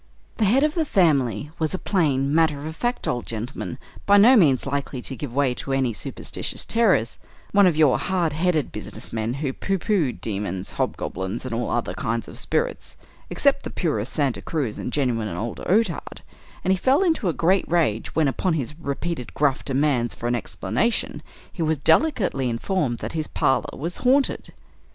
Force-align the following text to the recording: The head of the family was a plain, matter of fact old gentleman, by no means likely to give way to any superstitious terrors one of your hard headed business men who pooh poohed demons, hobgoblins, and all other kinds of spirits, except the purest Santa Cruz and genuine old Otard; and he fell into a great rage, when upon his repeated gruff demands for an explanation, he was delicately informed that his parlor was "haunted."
The 0.37 0.45
head 0.45 0.63
of 0.63 0.73
the 0.73 0.83
family 0.83 1.51
was 1.59 1.75
a 1.75 1.77
plain, 1.77 2.33
matter 2.33 2.65
of 2.65 2.75
fact 2.75 3.07
old 3.07 3.27
gentleman, 3.27 3.77
by 4.07 4.17
no 4.17 4.35
means 4.35 4.65
likely 4.65 4.99
to 5.03 5.15
give 5.15 5.31
way 5.31 5.53
to 5.53 5.73
any 5.73 5.93
superstitious 5.93 6.65
terrors 6.65 7.19
one 7.51 7.67
of 7.67 7.77
your 7.77 7.99
hard 7.99 8.33
headed 8.33 8.71
business 8.71 9.13
men 9.13 9.35
who 9.45 9.53
pooh 9.53 9.77
poohed 9.77 10.19
demons, 10.19 10.71
hobgoblins, 10.71 11.45
and 11.45 11.53
all 11.53 11.69
other 11.69 11.93
kinds 11.93 12.27
of 12.27 12.39
spirits, 12.39 12.97
except 13.29 13.61
the 13.61 13.69
purest 13.69 14.11
Santa 14.11 14.41
Cruz 14.41 14.79
and 14.79 14.91
genuine 14.91 15.27
old 15.37 15.59
Otard; 15.59 16.21
and 16.63 16.73
he 16.73 16.77
fell 16.77 17.03
into 17.03 17.29
a 17.29 17.31
great 17.31 17.69
rage, 17.69 18.15
when 18.15 18.27
upon 18.27 18.53
his 18.53 18.73
repeated 18.79 19.35
gruff 19.35 19.63
demands 19.63 20.15
for 20.15 20.25
an 20.25 20.33
explanation, 20.33 21.21
he 21.53 21.61
was 21.61 21.77
delicately 21.77 22.49
informed 22.49 22.97
that 22.97 23.13
his 23.13 23.27
parlor 23.27 23.77
was 23.77 23.97
"haunted." 23.97 24.51